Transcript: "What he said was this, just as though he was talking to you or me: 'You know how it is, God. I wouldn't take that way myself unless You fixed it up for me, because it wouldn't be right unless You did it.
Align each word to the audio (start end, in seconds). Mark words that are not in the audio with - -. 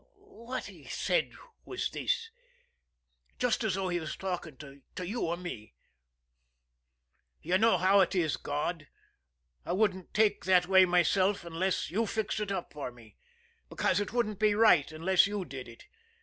"What 0.15 0.65
he 0.65 0.85
said 0.85 1.33
was 1.63 1.87
this, 1.91 2.31
just 3.37 3.63
as 3.63 3.75
though 3.75 3.89
he 3.89 3.99
was 3.99 4.15
talking 4.15 4.57
to 4.57 5.07
you 5.07 5.21
or 5.21 5.37
me: 5.37 5.75
'You 7.43 7.59
know 7.59 7.77
how 7.77 7.99
it 7.99 8.15
is, 8.15 8.35
God. 8.35 8.87
I 9.63 9.73
wouldn't 9.73 10.11
take 10.15 10.45
that 10.45 10.65
way 10.65 10.85
myself 10.85 11.45
unless 11.45 11.91
You 11.91 12.07
fixed 12.07 12.39
it 12.39 12.51
up 12.51 12.73
for 12.73 12.91
me, 12.91 13.17
because 13.69 13.99
it 13.99 14.11
wouldn't 14.11 14.39
be 14.39 14.55
right 14.55 14.91
unless 14.91 15.27
You 15.27 15.45
did 15.45 15.67
it. 15.67 15.85